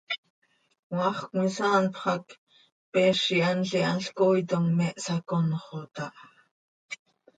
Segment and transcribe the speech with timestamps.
[0.91, 2.25] Cmaax cömisaanpx hac,
[2.91, 6.27] peez ihanl ihanl cooitom me hsaconxot aha.